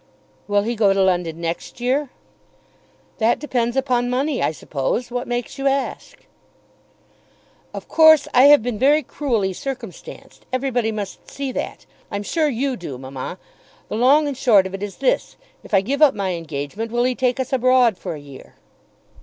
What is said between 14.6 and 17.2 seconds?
of it is this; if I give up my engagement, will he